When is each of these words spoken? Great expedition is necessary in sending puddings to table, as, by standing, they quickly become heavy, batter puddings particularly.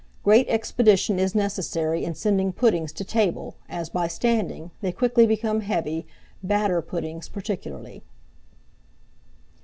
Great 0.23 0.47
expedition 0.49 1.19
is 1.19 1.35
necessary 1.35 2.03
in 2.03 2.15
sending 2.15 2.51
puddings 2.51 2.91
to 2.91 3.03
table, 3.03 3.55
as, 3.69 3.87
by 3.87 4.07
standing, 4.07 4.71
they 4.81 4.91
quickly 4.91 5.27
become 5.27 5.61
heavy, 5.61 6.07
batter 6.41 6.81
puddings 6.81 7.29
particularly. 7.29 8.01